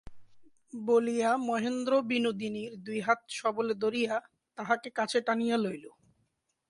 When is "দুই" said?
2.83-2.99